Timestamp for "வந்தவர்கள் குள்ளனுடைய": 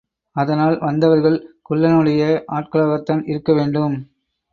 0.79-2.21